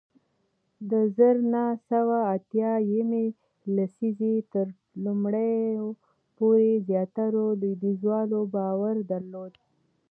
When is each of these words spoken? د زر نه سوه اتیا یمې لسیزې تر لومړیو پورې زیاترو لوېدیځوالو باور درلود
د 0.91 0.91
زر 1.17 1.35
نه 1.53 1.65
سوه 1.89 2.19
اتیا 2.35 2.73
یمې 2.93 3.25
لسیزې 3.75 4.35
تر 4.53 4.67
لومړیو 5.03 5.87
پورې 6.37 6.71
زیاترو 6.87 7.45
لوېدیځوالو 7.61 8.39
باور 8.55 8.95
درلود 9.11 9.53